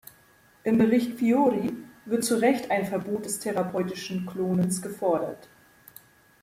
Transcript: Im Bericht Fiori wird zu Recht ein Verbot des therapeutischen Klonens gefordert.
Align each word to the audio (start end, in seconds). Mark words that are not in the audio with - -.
Im 0.63 0.79
Bericht 0.79 1.19
Fiori 1.19 1.73
wird 2.05 2.23
zu 2.23 2.37
Recht 2.41 2.71
ein 2.71 2.87
Verbot 2.87 3.25
des 3.25 3.37
therapeutischen 3.37 4.25
Klonens 4.25 4.81
gefordert. 4.81 5.47